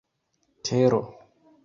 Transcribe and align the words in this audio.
tero 0.65 1.01